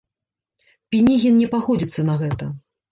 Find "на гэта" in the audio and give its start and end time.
2.11-2.55